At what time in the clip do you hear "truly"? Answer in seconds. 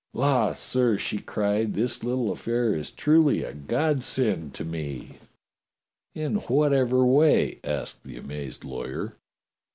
2.89-3.43